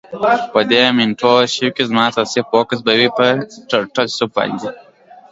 په 0.51 0.59
دی 0.69 0.83
مینټور 0.97 1.41
شیپ 1.53 1.71
کی 1.77 1.83
زما 1.89 2.03
اساسی 2.09 2.41
فوکس 2.49 2.79
به 2.85 2.93
وی 2.99 3.09
په 3.17 3.25
ټرټل 3.69 4.07
سوپ 4.17 4.31
باندی. 4.35 4.69